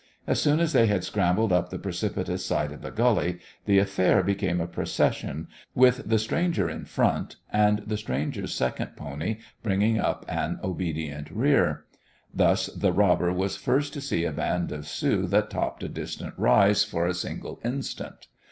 [0.25, 4.23] As soon as they had scrambled up the precipitous side of the gully, the affair
[4.23, 10.25] became a procession, with the stranger in front, and the stranger's second pony bringing up
[10.27, 11.85] an obedient rear.
[12.33, 16.33] Thus the robber was first to see a band of Sioux that topped a distant
[16.35, 18.25] rise for a single instant.